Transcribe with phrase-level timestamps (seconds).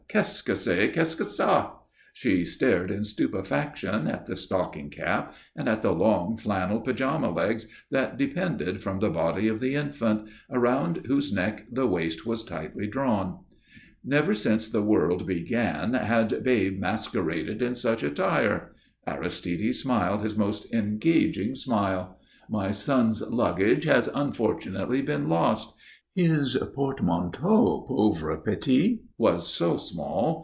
[0.13, 1.71] Qu'est ce que c'est que ça?_"
[2.13, 7.65] She stared in stupefaction at the stocking cap and at the long flannel pyjama legs
[7.91, 12.87] that depended from the body of the infant, around whose neck the waist was tightly
[12.87, 13.39] drawn.
[14.03, 18.73] Never since the world began had babe masqueraded in such attire.
[19.07, 22.19] Aristide smiled his most engaging smile.
[22.49, 25.73] "My son's luggage has unfortunately been lost.
[26.13, 30.39] His portmanteau, pauvre petit, was so small.